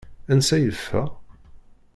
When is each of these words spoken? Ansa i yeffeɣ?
Ansa 0.31 0.57
i 0.57 0.61
yeffeɣ? 0.65 1.09